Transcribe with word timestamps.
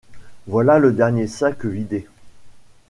Voilà 0.47 0.79
le 0.79 0.93
dernier 0.93 1.27
sac 1.27 1.63
vidé! 1.63 2.07